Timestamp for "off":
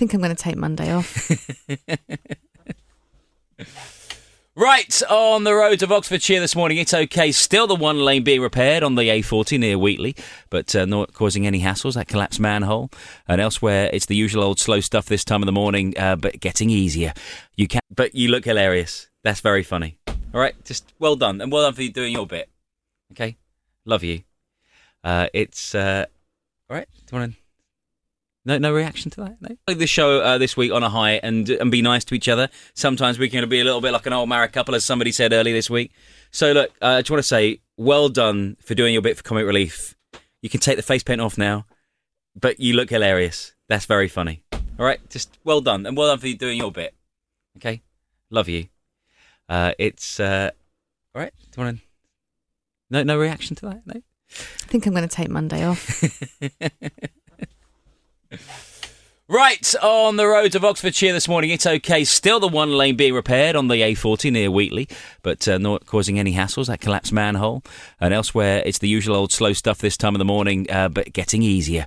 0.90-1.30, 41.20-41.36, 55.64-56.02